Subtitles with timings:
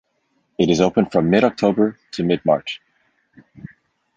[0.57, 2.81] It is open from mid-October to mid-March.